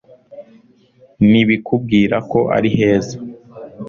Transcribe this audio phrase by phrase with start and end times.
[1.29, 3.15] nibikubwira ko ari heza